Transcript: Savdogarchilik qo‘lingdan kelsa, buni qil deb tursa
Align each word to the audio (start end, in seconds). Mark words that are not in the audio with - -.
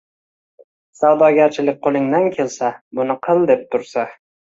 Savdogarchilik 1.01 1.79
qo‘lingdan 1.85 2.35
kelsa, 2.41 2.73
buni 3.01 3.21
qil 3.29 3.49
deb 3.55 3.67
tursa 3.73 4.13